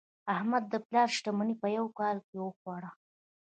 احمد 0.35 0.63
د 0.69 0.73
پلار 0.87 1.09
شتمني 1.17 1.55
په 1.61 1.67
یوه 1.77 1.89
کال 1.99 2.17
کې 2.27 2.37
وخوړه. 2.39 2.91